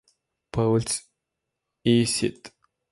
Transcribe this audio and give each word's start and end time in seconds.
Paul's 0.51 1.03
y 1.85 2.05
St. 2.07 2.49